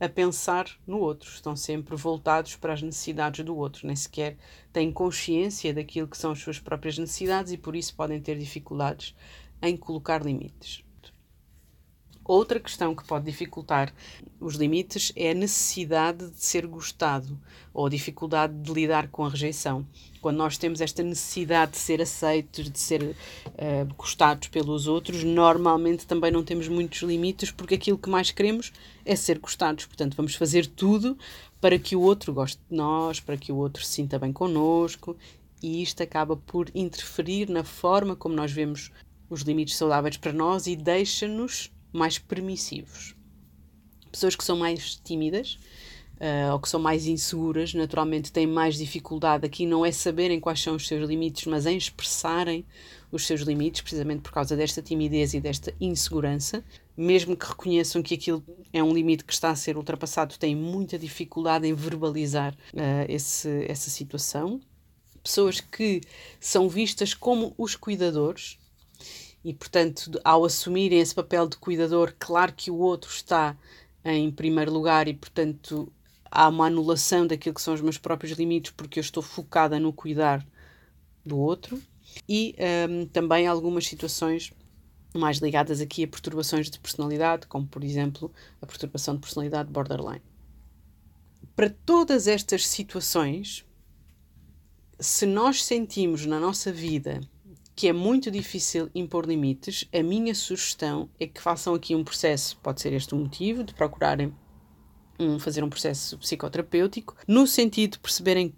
a 0.00 0.08
pensar 0.08 0.70
no 0.86 0.98
outro, 0.98 1.28
estão 1.28 1.56
sempre 1.56 1.96
voltados 1.96 2.56
para 2.56 2.72
as 2.72 2.82
necessidades 2.82 3.44
do 3.44 3.56
outro, 3.56 3.86
nem 3.86 3.96
sequer 3.96 4.36
têm 4.72 4.92
consciência 4.92 5.74
daquilo 5.74 6.06
que 6.06 6.16
são 6.16 6.32
as 6.32 6.38
suas 6.38 6.58
próprias 6.58 6.96
necessidades 6.98 7.52
e 7.52 7.58
por 7.58 7.74
isso 7.74 7.94
podem 7.96 8.20
ter 8.20 8.38
dificuldades 8.38 9.14
em 9.60 9.76
colocar 9.76 10.24
limites. 10.24 10.84
Outra 12.28 12.60
questão 12.60 12.94
que 12.94 13.06
pode 13.06 13.24
dificultar 13.24 13.90
os 14.38 14.54
limites 14.56 15.10
é 15.16 15.30
a 15.30 15.34
necessidade 15.34 16.28
de 16.28 16.44
ser 16.44 16.66
gostado 16.66 17.40
ou 17.72 17.86
a 17.86 17.88
dificuldade 17.88 18.52
de 18.52 18.70
lidar 18.70 19.08
com 19.08 19.24
a 19.24 19.30
rejeição. 19.30 19.86
Quando 20.20 20.36
nós 20.36 20.58
temos 20.58 20.82
esta 20.82 21.02
necessidade 21.02 21.72
de 21.72 21.78
ser 21.78 22.02
aceitos, 22.02 22.70
de 22.70 22.78
ser 22.78 23.02
uh, 23.02 23.94
gostados 23.96 24.48
pelos 24.48 24.86
outros, 24.86 25.24
normalmente 25.24 26.06
também 26.06 26.30
não 26.30 26.44
temos 26.44 26.68
muitos 26.68 27.00
limites, 27.00 27.50
porque 27.50 27.76
aquilo 27.76 27.96
que 27.96 28.10
mais 28.10 28.30
queremos 28.30 28.74
é 29.06 29.16
ser 29.16 29.38
gostados. 29.38 29.86
Portanto, 29.86 30.14
vamos 30.14 30.34
fazer 30.34 30.66
tudo 30.66 31.16
para 31.62 31.78
que 31.78 31.96
o 31.96 32.02
outro 32.02 32.34
goste 32.34 32.60
de 32.70 32.76
nós, 32.76 33.20
para 33.20 33.38
que 33.38 33.50
o 33.50 33.56
outro 33.56 33.82
se 33.82 33.92
sinta 33.92 34.18
bem 34.18 34.34
connosco, 34.34 35.16
e 35.62 35.82
isto 35.82 36.02
acaba 36.02 36.36
por 36.36 36.70
interferir 36.74 37.48
na 37.48 37.64
forma 37.64 38.14
como 38.14 38.34
nós 38.34 38.52
vemos 38.52 38.92
os 39.30 39.40
limites 39.40 39.76
saudáveis 39.76 40.18
para 40.18 40.32
nós 40.34 40.66
e 40.66 40.76
deixa-nos 40.76 41.70
mais 41.92 42.18
permissivos. 42.18 43.14
Pessoas 44.10 44.34
que 44.34 44.44
são 44.44 44.56
mais 44.56 44.96
tímidas 44.96 45.58
uh, 46.18 46.52
ou 46.52 46.60
que 46.60 46.68
são 46.68 46.80
mais 46.80 47.06
inseguras, 47.06 47.74
naturalmente 47.74 48.32
têm 48.32 48.46
mais 48.46 48.76
dificuldade 48.76 49.46
aqui, 49.46 49.66
não 49.66 49.84
é 49.84 49.92
saberem 49.92 50.40
quais 50.40 50.60
são 50.60 50.76
os 50.76 50.86
seus 50.86 51.08
limites, 51.08 51.46
mas 51.46 51.66
em 51.66 51.76
expressarem 51.76 52.64
os 53.10 53.26
seus 53.26 53.40
limites, 53.42 53.80
precisamente 53.80 54.20
por 54.20 54.32
causa 54.32 54.56
desta 54.56 54.82
timidez 54.82 55.34
e 55.34 55.40
desta 55.40 55.74
insegurança. 55.80 56.64
Mesmo 56.96 57.36
que 57.36 57.46
reconheçam 57.46 58.02
que 58.02 58.14
aquilo 58.14 58.44
é 58.72 58.82
um 58.82 58.92
limite 58.92 59.24
que 59.24 59.32
está 59.32 59.50
a 59.50 59.56
ser 59.56 59.76
ultrapassado, 59.76 60.36
têm 60.36 60.56
muita 60.56 60.98
dificuldade 60.98 61.66
em 61.66 61.74
verbalizar 61.74 62.52
uh, 62.74 63.06
esse, 63.08 63.64
essa 63.68 63.88
situação. 63.88 64.60
Pessoas 65.22 65.60
que 65.60 66.00
são 66.40 66.68
vistas 66.68 67.14
como 67.14 67.54
os 67.56 67.76
cuidadores, 67.76 68.58
e, 69.48 69.54
portanto, 69.54 70.20
ao 70.22 70.44
assumirem 70.44 71.00
esse 71.00 71.14
papel 71.14 71.48
de 71.48 71.56
cuidador, 71.56 72.14
claro 72.18 72.52
que 72.52 72.70
o 72.70 72.76
outro 72.76 73.10
está 73.10 73.56
em 74.04 74.30
primeiro 74.30 74.70
lugar 74.70 75.08
e, 75.08 75.14
portanto, 75.14 75.90
há 76.30 76.48
uma 76.48 76.66
anulação 76.66 77.26
daquilo 77.26 77.54
que 77.54 77.62
são 77.62 77.72
os 77.72 77.80
meus 77.80 77.96
próprios 77.96 78.36
limites 78.36 78.72
porque 78.72 78.98
eu 78.98 79.00
estou 79.00 79.22
focada 79.22 79.80
no 79.80 79.90
cuidar 79.90 80.46
do 81.24 81.38
outro. 81.38 81.80
E 82.28 82.54
um, 82.90 83.06
também 83.06 83.46
algumas 83.46 83.86
situações 83.86 84.52
mais 85.14 85.38
ligadas 85.38 85.80
aqui 85.80 86.04
a 86.04 86.08
perturbações 86.08 86.68
de 86.70 86.78
personalidade, 86.78 87.46
como 87.46 87.66
por 87.66 87.82
exemplo 87.82 88.30
a 88.60 88.66
perturbação 88.66 89.14
de 89.14 89.22
personalidade 89.22 89.72
borderline. 89.72 90.20
Para 91.56 91.70
todas 91.70 92.26
estas 92.26 92.66
situações, 92.66 93.64
se 95.00 95.24
nós 95.24 95.64
sentimos 95.64 96.26
na 96.26 96.38
nossa 96.38 96.70
vida 96.70 97.22
que 97.78 97.86
é 97.86 97.92
muito 97.92 98.28
difícil 98.28 98.90
impor 98.92 99.24
limites, 99.24 99.88
a 99.94 100.02
minha 100.02 100.34
sugestão 100.34 101.08
é 101.16 101.28
que 101.28 101.40
façam 101.40 101.74
aqui 101.74 101.94
um 101.94 102.02
processo, 102.02 102.58
pode 102.60 102.80
ser 102.80 102.92
este 102.92 103.14
o 103.14 103.16
motivo, 103.16 103.62
de 103.62 103.72
procurarem 103.72 104.34
um, 105.16 105.38
fazer 105.38 105.62
um 105.62 105.68
processo 105.68 106.18
psicoterapêutico, 106.18 107.14
no 107.28 107.46
sentido 107.46 107.92
de 107.92 107.98
perceberem 108.00 108.52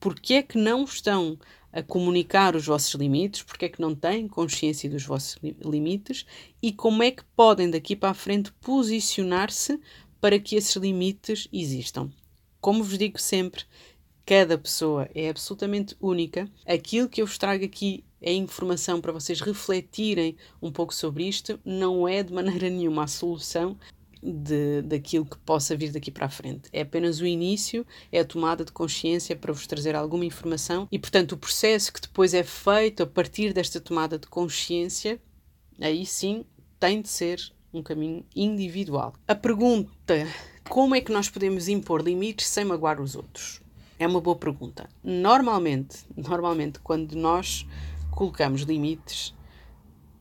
porque 0.00 0.32
é 0.32 0.42
que 0.42 0.56
não 0.56 0.84
estão 0.84 1.38
a 1.70 1.82
comunicar 1.82 2.56
os 2.56 2.64
vossos 2.64 2.94
limites, 2.94 3.42
porque 3.42 3.66
é 3.66 3.68
que 3.68 3.78
não 3.78 3.94
têm 3.94 4.26
consciência 4.26 4.88
dos 4.88 5.04
vossos 5.04 5.36
limites 5.62 6.24
e 6.62 6.72
como 6.72 7.02
é 7.02 7.10
que 7.10 7.24
podem 7.36 7.70
daqui 7.70 7.94
para 7.94 8.08
a 8.08 8.14
frente 8.14 8.50
posicionar-se 8.54 9.78
para 10.18 10.38
que 10.38 10.56
esses 10.56 10.76
limites 10.76 11.46
existam. 11.52 12.10
Como 12.58 12.82
vos 12.82 12.96
digo 12.96 13.20
sempre, 13.20 13.64
cada 14.24 14.56
pessoa 14.56 15.10
é 15.14 15.28
absolutamente 15.28 15.94
única. 16.00 16.48
Aquilo 16.66 17.06
que 17.06 17.20
eu 17.20 17.26
vos 17.26 17.36
trago 17.36 17.66
aqui 17.66 18.02
é 18.22 18.32
informação 18.32 19.00
para 19.00 19.12
vocês 19.12 19.40
refletirem 19.40 20.36
um 20.62 20.70
pouco 20.70 20.94
sobre 20.94 21.28
isto, 21.28 21.58
não 21.64 22.06
é 22.06 22.22
de 22.22 22.32
maneira 22.32 22.68
nenhuma 22.70 23.04
a 23.04 23.08
solução 23.08 23.76
de, 24.22 24.82
daquilo 24.82 25.26
que 25.26 25.36
possa 25.38 25.76
vir 25.76 25.90
daqui 25.90 26.10
para 26.10 26.26
a 26.26 26.30
frente. 26.30 26.70
É 26.72 26.82
apenas 26.82 27.20
o 27.20 27.26
início, 27.26 27.84
é 28.12 28.20
a 28.20 28.24
tomada 28.24 28.64
de 28.64 28.70
consciência 28.70 29.34
para 29.34 29.52
vos 29.52 29.66
trazer 29.66 29.96
alguma 29.96 30.24
informação 30.24 30.86
e, 30.92 30.98
portanto, 30.98 31.32
o 31.32 31.36
processo 31.36 31.92
que 31.92 32.00
depois 32.00 32.32
é 32.32 32.44
feito 32.44 33.02
a 33.02 33.06
partir 33.06 33.52
desta 33.52 33.80
tomada 33.80 34.18
de 34.18 34.28
consciência, 34.28 35.20
aí 35.80 36.06
sim 36.06 36.44
tem 36.78 37.02
de 37.02 37.08
ser 37.08 37.52
um 37.74 37.82
caminho 37.82 38.24
individual. 38.36 39.14
A 39.26 39.34
pergunta: 39.34 40.26
como 40.68 40.94
é 40.94 41.00
que 41.00 41.12
nós 41.12 41.28
podemos 41.28 41.68
impor 41.68 42.02
limites 42.02 42.46
sem 42.46 42.64
magoar 42.64 43.00
os 43.00 43.16
outros? 43.16 43.60
É 43.98 44.06
uma 44.06 44.20
boa 44.20 44.36
pergunta. 44.36 44.88
Normalmente, 45.02 45.98
normalmente 46.16 46.80
quando 46.80 47.12
nós 47.12 47.66
colocamos 48.12 48.62
limites, 48.62 49.34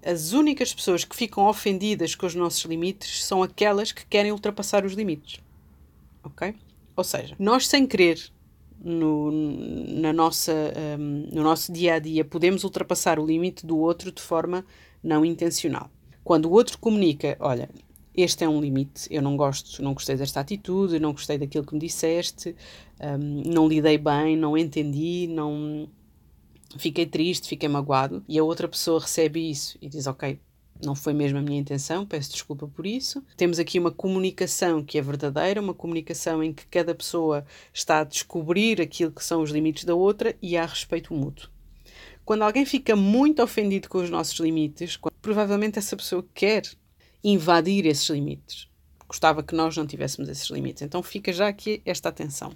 as 0.04 0.34
únicas 0.34 0.74
pessoas 0.74 1.04
que 1.04 1.16
ficam 1.16 1.48
ofendidas 1.48 2.16
com 2.16 2.26
os 2.26 2.34
nossos 2.34 2.66
limites 2.66 3.24
são 3.24 3.44
aquelas 3.44 3.92
que 3.92 4.06
querem 4.08 4.32
ultrapassar 4.32 4.84
os 4.84 4.94
limites. 4.94 5.40
Ok? 6.24 6.56
Ou 6.96 7.04
seja, 7.04 7.36
nós 7.38 7.68
sem 7.68 7.86
querer 7.86 8.20
no, 8.84 9.32
na 9.32 10.12
nossa, 10.12 10.54
um, 11.00 11.28
no 11.32 11.44
nosso 11.44 11.72
dia 11.72 11.96
a 11.96 12.00
dia 12.00 12.26
podemos 12.26 12.64
ultrapassar 12.64 13.20
o 13.20 13.26
limite 13.26 13.66
do 13.66 13.78
outro 13.78 14.12
de 14.12 14.22
forma 14.22 14.66
não 15.04 15.24
intencional. 15.24 15.90
Quando 16.24 16.46
o 16.46 16.52
outro 16.52 16.78
comunica, 16.80 17.38
olha, 17.40 17.70
este 18.16 18.44
é 18.44 18.50
um 18.50 18.60
limite, 18.60 19.08
eu 19.10 19.22
não 19.22 19.38
gosto, 19.38 19.82
não 19.82 19.94
gostei 19.94 20.16
desta 20.16 20.40
atitude, 20.40 21.00
não 21.00 21.12
gostei 21.12 21.38
daquilo 21.38 21.66
que 21.66 21.74
me 21.74 21.80
disseste, 21.80 22.56
um, 23.00 23.44
não 23.46 23.68
lidei 23.68 23.98
bem, 23.98 24.36
não 24.36 24.58
entendi, 24.58 25.28
não 25.28 25.88
fiquei 26.78 27.06
triste, 27.06 27.48
fiquei 27.48 27.70
magoado, 27.70 28.24
e 28.28 28.38
a 28.38 28.44
outra 28.44 28.68
pessoa 28.68 29.00
recebe 29.00 29.50
isso 29.50 29.78
e 29.82 29.90
diz: 29.90 30.08
Ok, 30.08 30.40
não 30.84 30.96
foi 30.96 31.14
mesmo 31.14 31.38
a 31.38 31.42
minha 31.42 31.60
intenção, 31.60 32.06
peço 32.06 32.32
desculpa 32.32 32.68
por 32.68 32.86
isso. 32.86 33.24
Temos 33.38 33.60
aqui 33.60 33.80
uma 33.80 33.92
comunicação 33.92 34.84
que 34.84 34.98
é 34.98 35.02
verdadeira, 35.02 35.62
uma 35.62 35.74
comunicação 35.74 36.44
em 36.44 36.52
que 36.54 36.66
cada 36.68 36.96
pessoa 36.96 37.46
está 37.74 38.00
a 38.00 38.04
descobrir 38.04 38.82
aquilo 38.82 39.12
que 39.12 39.24
são 39.24 39.42
os 39.42 39.52
limites 39.52 39.84
da 39.84 39.96
outra 39.96 40.36
e 40.42 40.58
há 40.58 40.66
respeito 40.66 41.14
mútuo. 41.14 41.50
Quando 42.26 42.44
alguém 42.44 42.66
fica 42.66 42.96
muito 42.96 43.42
ofendido 43.42 43.90
com 43.90 44.00
os 44.00 44.10
nossos 44.10 44.40
limites, 44.40 44.98
provavelmente 45.22 45.80
essa 45.80 45.96
pessoa 45.96 46.26
quer 46.34 46.64
invadir 47.24 47.86
esses 47.86 48.10
limites. 48.10 48.68
Gostava 49.08 49.44
que 49.44 49.54
nós 49.54 49.76
não 49.76 49.86
tivéssemos 49.86 50.30
esses 50.30 50.50
limites. 50.50 50.82
Então 50.82 51.04
fica 51.04 51.34
já 51.34 51.48
aqui 51.48 51.82
esta 51.86 52.10
atenção. 52.10 52.54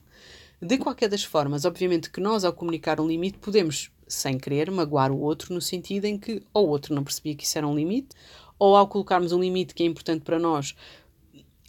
De 0.62 0.78
qualquer 0.78 1.10
das 1.10 1.24
formas, 1.24 1.66
obviamente 1.66 2.10
que 2.10 2.22
nós, 2.22 2.44
ao 2.44 2.54
comunicar 2.54 3.00
um 3.00 3.08
limite, 3.08 3.38
podemos 3.38 3.92
sem 4.08 4.38
querer, 4.38 4.70
magoar 4.72 5.12
o 5.12 5.20
outro, 5.20 5.54
no 5.54 5.62
sentido 5.62 6.06
em 6.06 6.18
que 6.18 6.44
ou 6.54 6.68
o 6.68 6.70
outro 6.70 6.94
não 6.94 7.04
percebia 7.04 7.36
que 7.36 7.44
isso 7.44 7.58
era 7.58 7.68
um 7.68 7.76
limite, 7.76 8.16
ou 8.58 8.76
ao 8.76 8.88
colocarmos 8.88 9.32
um 9.32 9.40
limite 9.40 9.74
que 9.74 9.84
é 9.84 9.86
importante 9.86 10.22
para 10.22 10.40
nós, 10.40 10.76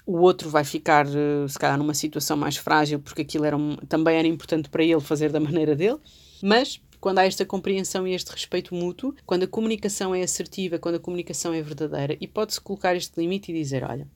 o 0.04 0.18
outro 0.18 0.48
vai 0.48 0.62
ficar, 0.62 1.06
eh, 1.06 1.48
se 1.48 1.58
calhar, 1.58 1.76
numa 1.76 1.94
situação 1.94 2.36
mais 2.36 2.56
frágil, 2.56 3.00
porque 3.00 3.22
aquilo 3.22 3.44
era 3.44 3.56
um, 3.56 3.74
também 3.88 4.16
era 4.16 4.28
importante 4.28 4.68
para 4.68 4.84
ele 4.84 5.00
fazer 5.00 5.32
da 5.32 5.40
maneira 5.40 5.74
dele, 5.74 5.98
mas 6.40 6.80
quando 7.00 7.18
há 7.18 7.24
esta 7.24 7.44
compreensão 7.44 8.06
e 8.06 8.14
este 8.14 8.30
respeito 8.30 8.74
mútuo, 8.74 9.14
quando 9.24 9.42
a 9.42 9.48
comunicação 9.48 10.14
é 10.14 10.22
assertiva, 10.22 10.78
quando 10.78 10.94
a 10.94 11.00
comunicação 11.00 11.52
é 11.52 11.60
verdadeira, 11.60 12.16
e 12.20 12.26
pode-se 12.26 12.60
colocar 12.60 12.94
este 12.94 13.20
limite 13.20 13.50
e 13.50 13.54
dizer: 13.54 13.84
Olha, 13.84 14.08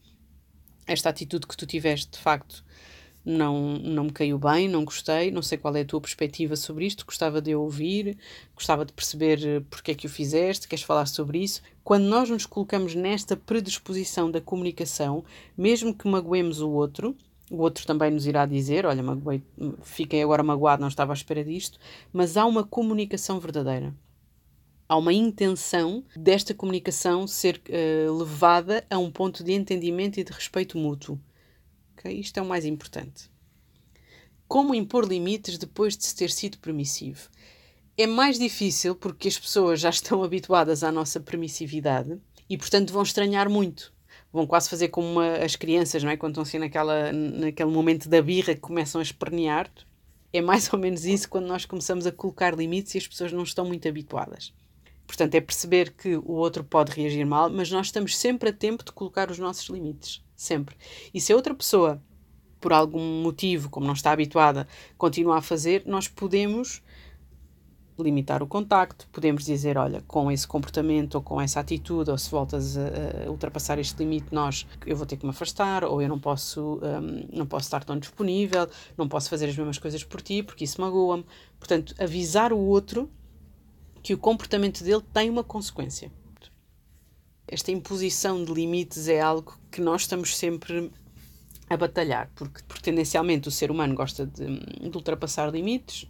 esta 0.87 1.09
atitude 1.09 1.47
que 1.47 1.57
tu 1.57 1.67
tiveste, 1.67 2.13
de 2.13 2.19
facto, 2.19 2.65
não, 3.25 3.75
não 3.75 4.05
me 4.05 4.13
caiu 4.13 4.39
bem, 4.39 4.69
não 4.69 4.85
gostei, 4.85 5.31
não 5.31 5.43
sei 5.43 5.59
qual 5.59 5.77
é 5.77 5.83
a 5.83 5.85
tua 5.85 6.01
perspectiva 6.01 6.57
sobre 6.57 6.87
isto, 6.87 7.05
gostava 7.05 7.41
de 7.41 7.55
ouvir, 7.55 8.17
gostava 8.55 8.85
de 8.85 8.93
perceber 8.93 9.47
eh, 9.47 9.63
porque 9.69 9.93
é 9.93 9.95
que 9.95 10.07
o 10.07 10.11
fizeste, 10.11 10.67
queres 10.67 10.85
falar 10.85 11.07
sobre 11.07 11.39
isso. 11.39 11.63
Quando 11.85 12.05
nós 12.05 12.31
nos 12.31 12.47
colocamos 12.47 12.95
nesta 12.95 13.37
predisposição 13.37 14.31
da 14.31 14.41
comunicação, 14.41 15.25
mesmo 15.57 15.95
que 15.95 16.09
magoemos 16.09 16.61
o 16.61 16.71
outro, 16.71 17.17
o 17.51 17.59
outro 17.59 17.85
também 17.87 18.11
nos 18.11 18.27
irá 18.27 18.47
dizer: 18.47 18.87
Olha, 18.87 19.03
magoei, 19.03 19.43
fiquei 19.83 20.23
agora 20.23 20.43
magoado, 20.43 20.81
não 20.81 20.89
estava 20.89 21.13
à 21.13 21.15
espera 21.15 21.45
disto, 21.45 21.79
mas 22.13 22.37
há 22.37 22.47
uma 22.47 22.65
comunicação 22.65 23.41
verdadeira. 23.41 23.95
Há 24.89 24.97
uma 24.97 25.13
intenção 25.13 26.03
desta 26.17 26.53
comunicação 26.53 27.27
ser 27.27 27.61
uh, 27.69 28.13
levada 28.13 28.85
a 28.91 28.99
um 28.99 29.11
ponto 29.11 29.45
de 29.45 29.53
entendimento 29.53 30.19
e 30.19 30.25
de 30.25 30.33
respeito 30.33 30.77
mútuo. 30.77 31.19
Okay? 32.01 32.19
Isto 32.19 32.39
é 32.39 32.43
o 32.43 32.47
mais 32.47 32.65
importante. 32.65 33.31
Como 34.49 34.75
impor 34.75 35.07
limites 35.07 35.59
depois 35.59 35.97
de 35.97 36.07
se 36.07 36.17
ter 36.17 36.31
sido 36.31 36.59
permissivo? 36.59 37.29
É 37.97 38.07
mais 38.07 38.39
difícil 38.39 38.95
porque 38.95 39.29
as 39.29 39.39
pessoas 39.39 39.81
já 39.81 39.91
estão 39.91 40.25
habituadas 40.25 40.83
à 40.83 40.91
nossa 40.91 41.21
permissividade 41.21 42.19
e, 42.49 42.57
portanto, 42.57 42.93
vão 42.93 43.03
estranhar 43.03 43.51
muito. 43.51 43.93
Vão 44.33 44.47
quase 44.47 44.71
fazer 44.71 44.89
como 44.89 45.07
uma, 45.07 45.37
as 45.37 45.57
crianças, 45.57 46.03
não 46.03 46.11
é? 46.11 46.17
Quando 46.17 46.33
estão 46.33 46.43
assim 46.43 46.59
naquela, 46.59 47.13
naquele 47.13 47.71
momento 47.71 48.09
da 48.09 48.23
birra 48.23 48.55
que 48.55 48.61
começam 48.61 49.01
a 49.01 49.03
espernear. 49.03 49.71
É 50.33 50.41
mais 50.41 50.73
ou 50.73 50.79
menos 50.79 51.05
isso 51.05 51.29
quando 51.29 51.47
nós 51.47 51.67
começamos 51.67 52.07
a 52.07 52.13
colocar 52.13 52.57
limites 52.57 52.95
e 52.95 52.99
as 52.99 53.07
pessoas 53.07 53.33
não 53.33 53.43
estão 53.43 53.65
muito 53.65 53.87
habituadas. 53.89 54.55
Portanto, 55.07 55.35
é 55.35 55.41
perceber 55.41 55.93
que 55.93 56.17
o 56.17 56.33
outro 56.33 56.63
pode 56.63 56.93
reagir 56.93 57.27
mal, 57.27 57.51
mas 57.51 57.71
nós 57.71 57.89
estamos 57.89 58.17
sempre 58.17 58.51
a 58.51 58.53
tempo 58.53 58.85
de 58.85 58.93
colocar 58.93 59.31
os 59.31 59.39
nossos 59.39 59.69
limites. 59.69 60.23
Sempre. 60.41 60.75
E 61.13 61.21
se 61.21 61.35
a 61.35 61.37
outra 61.37 61.55
pessoa, 61.55 62.03
por 62.59 62.73
algum 62.73 63.23
motivo, 63.23 63.69
como 63.69 63.87
não 63.87 63.93
está 63.93 64.11
habituada, 64.11 64.67
continua 64.97 65.37
a 65.37 65.43
fazer, 65.43 65.83
nós 65.85 66.09
podemos 66.09 66.83
limitar 67.99 68.43
o 68.43 68.47
contacto, 68.47 69.07
podemos 69.13 69.45
dizer, 69.45 69.77
olha, 69.77 70.03
com 70.09 70.33
esse 70.33 70.49
comportamento 70.49 71.17
ou 71.17 71.21
com 71.21 71.39
essa 71.39 71.61
atitude, 71.61 72.11
ou 72.11 72.17
se 72.17 72.31
voltas 72.31 72.79
a, 72.79 73.27
a 73.27 73.31
ultrapassar 73.31 73.79
este 73.79 73.99
limite, 73.99 74.29
nós, 74.33 74.67
eu 74.87 74.97
vou 74.97 75.05
ter 75.05 75.19
que 75.19 75.27
me 75.27 75.31
afastar, 75.31 75.85
ou 75.85 76.01
eu 76.01 76.09
não 76.09 76.19
posso, 76.19 76.81
um, 76.83 77.37
não 77.37 77.45
posso 77.45 77.67
estar 77.67 77.85
tão 77.85 77.99
disponível, 77.99 78.67
não 78.97 79.07
posso 79.07 79.29
fazer 79.29 79.45
as 79.45 79.55
mesmas 79.55 79.77
coisas 79.77 80.03
por 80.03 80.23
ti, 80.23 80.43
porque 80.43 80.65
isso 80.65 80.81
magoa-me. 80.81 81.27
Portanto, 81.59 81.95
avisar 81.99 82.51
o 82.51 82.59
outro 82.59 83.11
que 84.03 84.15
o 84.15 84.19
comportamento 84.19 84.83
dele 84.83 85.03
tem 85.13 85.29
uma 85.29 85.45
consequência. 85.45 86.11
Esta 87.53 87.73
imposição 87.73 88.45
de 88.45 88.53
limites 88.53 89.09
é 89.09 89.21
algo 89.21 89.59
que 89.73 89.81
nós 89.81 90.03
estamos 90.03 90.39
sempre 90.39 90.89
a 91.69 91.77
batalhar, 91.77 92.31
porque, 92.37 92.63
porque 92.63 92.83
tendencialmente 92.83 93.49
o 93.49 93.51
ser 93.51 93.73
humano 93.73 93.93
gosta 93.93 94.25
de, 94.25 94.61
de 94.61 94.97
ultrapassar 94.97 95.53
limites, 95.53 96.07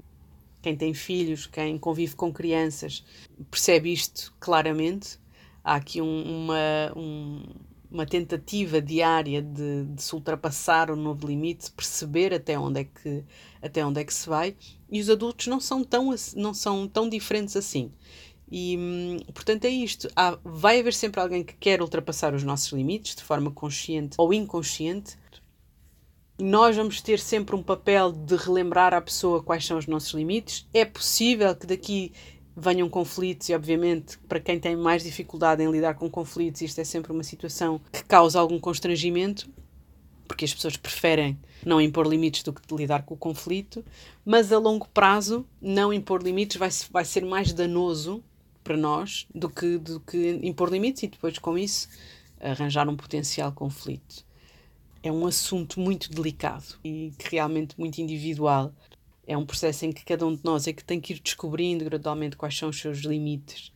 quem 0.61 0.77
tem 0.77 0.93
filhos, 0.93 1.47
quem 1.47 1.79
convive 1.79 2.15
com 2.15 2.31
crianças, 2.31 3.03
percebe 3.51 3.91
isto 3.91 4.35
claramente. 4.39 5.19
Há 5.65 5.77
aqui 5.77 6.03
um, 6.03 6.45
uma, 6.45 6.93
um, 6.95 7.43
uma 7.91 8.05
tentativa 8.05 8.81
diária 8.81 9.41
de, 9.41 9.85
de, 9.87 10.03
se 10.03 10.15
ultrapassar 10.15 10.91
o 10.91 10.97
novo 10.97 11.27
limite, 11.27 11.71
perceber 11.73 12.35
até 12.35 12.59
onde 12.59 12.81
é 12.81 12.85
que 12.85 13.25
até 13.63 13.85
onde 13.85 14.01
é 14.01 14.05
que 14.05 14.13
se 14.13 14.29
vai. 14.29 14.55
E 14.91 15.01
os 15.01 15.09
adultos 15.09 15.47
não 15.47 15.61
são 15.61 15.83
tão 15.83 16.15
não 16.37 16.53
são 16.53 16.87
tão 16.87 17.09
diferentes 17.09 17.57
assim. 17.57 17.91
E 18.51 18.77
hum, 18.77 19.19
portanto 19.33 19.65
é 19.65 19.69
isto. 19.69 20.09
Há, 20.17 20.39
vai 20.45 20.81
haver 20.81 20.93
sempre 20.93 21.21
alguém 21.21 21.45
que 21.45 21.55
quer 21.55 21.81
ultrapassar 21.81 22.35
os 22.35 22.43
nossos 22.43 22.73
limites 22.73 23.15
de 23.15 23.23
forma 23.23 23.51
consciente 23.51 24.17
ou 24.19 24.35
inconsciente 24.35 25.17
nós 26.41 26.75
vamos 26.75 27.01
ter 27.01 27.19
sempre 27.19 27.55
um 27.55 27.63
papel 27.63 28.13
de 28.13 28.35
relembrar 28.35 28.95
à 28.95 29.01
pessoa 29.01 29.43
quais 29.43 29.65
são 29.65 29.77
os 29.79 29.87
nossos 29.87 30.13
limites. 30.15 30.67
É 30.73 30.85
possível 30.85 31.55
que 31.55 31.67
daqui 31.67 32.13
venham 32.57 32.89
conflitos 32.89 33.49
e, 33.49 33.55
obviamente, 33.55 34.19
para 34.21 34.41
quem 34.41 34.59
tem 34.59 34.77
mais 34.77 35.03
dificuldade 35.03 35.63
em 35.63 35.71
lidar 35.71 35.95
com 35.95 36.11
conflitos, 36.11 36.63
isto 36.63 36.81
é 36.81 36.85
sempre 36.85 37.13
uma 37.13 37.23
situação 37.23 37.81
que 37.93 38.05
causa 38.05 38.41
algum 38.41 38.59
constrangimento, 38.59 39.49
porque 40.27 40.45
as 40.45 40.53
pessoas 40.55 40.77
preferem 40.77 41.39
não 41.65 41.81
impor 41.81 42.07
limites 42.07 42.43
do 42.43 42.53
que 42.53 42.75
lidar 42.75 43.03
com 43.03 43.15
o 43.15 43.19
conflito, 43.19 43.85
mas 44.25 44.53
a 44.53 44.59
longo 44.59 44.89
prazo, 44.89 45.47
não 45.61 45.93
impor 45.93 46.23
limites 46.23 46.57
vai, 46.57 46.71
vai 46.91 47.05
ser 47.05 47.25
mais 47.25 47.53
danoso 47.53 48.23
para 48.63 48.77
nós 48.77 49.27
do 49.35 49.49
que, 49.49 49.79
do 49.79 50.01
que 50.01 50.39
impor 50.43 50.71
limites 50.71 51.03
e 51.03 51.09
depois, 51.09 51.39
com 51.39 51.57
isso, 51.57 51.89
arranjar 52.41 52.89
um 52.89 52.97
potencial 52.97 53.53
conflito 53.53 54.25
é 55.03 55.11
um 55.11 55.27
assunto 55.27 55.81
muito 55.81 56.11
delicado 56.11 56.79
e 56.85 57.13
realmente 57.19 57.79
muito 57.79 57.99
individual. 57.99 58.73
É 59.27 59.37
um 59.37 59.47
processo 59.47 59.87
em 59.87 59.93
que 59.93 60.05
cada 60.05 60.27
um 60.27 60.35
de 60.35 60.45
nós 60.45 60.67
é 60.67 60.73
que 60.73 60.85
tem 60.85 61.01
que 61.01 61.15
ir 61.15 61.21
descobrindo 61.21 61.85
gradualmente 61.85 62.37
quais 62.37 62.57
são 62.57 62.69
os 62.69 62.79
seus 62.79 62.99
limites. 62.99 63.73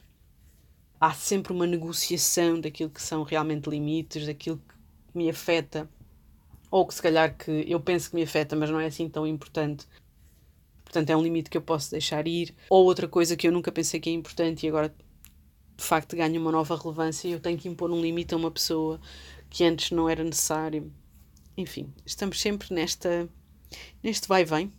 Há 1.01 1.13
sempre 1.13 1.53
uma 1.53 1.67
negociação 1.67 2.61
daquilo 2.61 2.91
que 2.91 3.03
são 3.03 3.23
realmente 3.23 3.69
limites, 3.69 4.27
daquilo 4.27 4.59
que 4.59 5.17
me 5.17 5.31
afeta, 5.31 5.89
ou 6.71 6.87
que 6.87 6.95
se 6.95 7.03
calhar 7.03 7.37
que 7.37 7.65
eu 7.69 7.81
penso 7.81 8.11
que 8.11 8.17
me 8.17 8.23
afeta, 8.23 8.57
mas 8.57 8.71
não 8.71 8.81
é 8.81 8.87
assim 8.87 9.09
tão 9.09 9.27
importante. 9.27 9.87
Portanto, 10.95 11.11
é 11.11 11.17
um 11.17 11.23
limite 11.23 11.51
que 11.51 11.57
eu 11.57 11.63
posso 11.63 11.91
deixar 11.91 12.29
ir. 12.29 12.55
Ou 12.71 12.85
outra 12.85 13.09
coisa 13.09 13.37
que 13.37 13.49
eu 13.49 13.53
nunca 13.53 13.73
pensei 13.73 13.99
que 13.99 14.09
é 14.09 14.13
importante 14.13 14.65
e 14.65 14.69
agora 14.69 14.95
de 15.77 15.85
facto 15.85 16.15
ganha 16.15 16.39
uma 16.39 16.53
nova 16.53 16.77
relevância 16.77 17.27
e 17.27 17.33
eu 17.33 17.41
tenho 17.41 17.59
que 17.59 17.69
impor 17.69 17.91
um 17.91 18.01
limite 18.01 18.33
a 18.33 18.37
uma 18.37 18.51
pessoa 18.51 19.01
que 19.51 19.65
antes 19.65 19.91
não 19.91 20.09
era 20.09 20.23
necessário 20.23 20.93
enfim, 21.57 21.93
estamos 22.05 22.41
sempre 22.41 22.73
nesta, 22.75 23.29
neste 24.03 24.27
vai-vem 24.27 24.73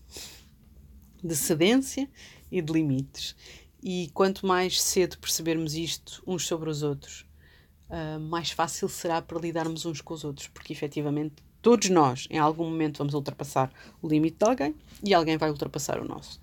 de 1.24 1.36
cedência 1.36 2.10
e 2.52 2.62
de 2.62 2.74
limites. 2.74 3.36
E 3.82 4.10
quanto 4.14 4.46
mais 4.46 4.82
cedo 4.82 5.18
percebermos 5.18 5.76
isto 5.76 6.22
uns 6.26 6.46
sobre 6.46 6.70
os 6.70 6.84
outros, 6.84 7.26
uh, 7.90 8.20
mais 8.20 8.52
fácil 8.52 8.90
será 8.90 9.22
para 9.22 9.40
lidarmos 9.40 9.86
uns 9.86 10.02
com 10.02 10.14
os 10.14 10.24
outros, 10.24 10.48
porque 10.48 10.74
efetivamente 10.74 11.36
todos 11.66 11.90
nós, 11.90 12.28
em 12.30 12.38
algum 12.38 12.66
momento, 12.66 13.00
vamos 13.00 13.16
ultrapassar 13.16 13.74
o 14.00 14.08
limite 14.08 14.38
de 14.38 14.46
alguém 14.46 14.76
e 15.04 15.16
alguém 15.16 15.36
vai 15.36 15.50
ultrapassar 15.50 16.00
o 16.00 16.08
nosso. 16.08 16.40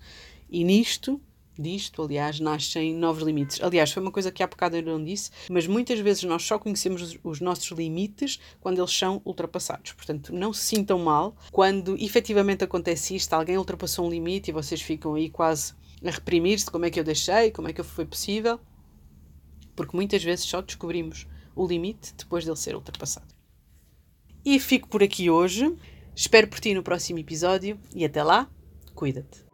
E 0.49 0.65
nisto 0.65 1.17
disto, 1.57 2.01
aliás, 2.01 2.41
nascem 2.41 2.93
novos 2.93 3.23
limites. 3.23 3.63
Aliás, 3.63 3.89
foi 3.93 4.03
uma 4.03 4.11
coisa 4.11 4.33
que 4.33 4.43
há 4.43 4.47
bocado 4.47 4.75
eu 4.75 4.81
não 4.81 5.01
disse, 5.01 5.31
mas 5.49 5.65
muitas 5.65 5.97
vezes 5.99 6.23
nós 6.23 6.43
só 6.43 6.59
conhecemos 6.59 7.01
os, 7.01 7.19
os, 7.23 7.39
nossos 7.39 7.71
limites 7.71 8.37
quando 8.59 8.79
eles 8.79 8.91
são 8.91 9.21
ultrapassados. 9.23 9.93
Portanto, 9.93 10.33
não 10.33 10.51
se 10.51 10.65
sintam 10.65 10.99
mal 10.99 11.37
quando 11.53 11.95
efetivamente 11.97 12.65
acontece 12.65 13.15
isto, 13.15 13.31
alguém 13.31 13.57
ultrapassou 13.57 14.05
um 14.05 14.09
limite 14.09 14.49
e 14.49 14.53
vocês 14.53 14.81
ficam 14.81 15.13
aí 15.13 15.29
quase 15.29 15.73
a 16.03 16.11
reprimir-se, 16.11 16.69
como 16.69 16.83
é 16.83 16.89
que 16.89 16.99
eu 16.99 17.03
deixei, 17.05 17.49
como 17.49 17.69
é 17.69 17.71
que 17.71 17.81
foi 17.81 18.05
possível, 18.05 18.59
porque 19.73 19.95
muitas 19.95 20.21
vezes 20.21 20.43
só 20.43 20.61
descobrimos 20.61 21.25
o 21.55 21.65
limite 21.65 22.13
depois 22.17 22.43
dele 22.43 22.57
ser 22.57 22.75
ultrapassado. 22.75 23.33
E 24.45 24.59
fico 24.59 24.87
por 24.89 25.01
aqui 25.01 25.29
hoje. 25.29 25.73
Espero 26.15 26.47
por 26.47 26.59
ti 26.59 26.73
no 26.73 26.83
próximo 26.83 27.19
episódio 27.19 27.79
e 27.95 28.05
até 28.05 28.23
lá, 28.23 28.49
cuida-te. 28.93 29.52